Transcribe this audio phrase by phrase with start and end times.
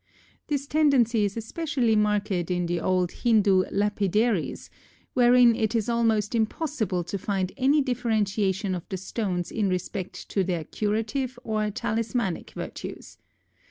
[0.47, 4.71] This tendency is especially marked in the old Hindu Lapidaries,
[5.13, 10.43] wherein it is almost impossible to find any differentiation of the stones in respect to
[10.43, 13.19] their curative or talismanic virtues.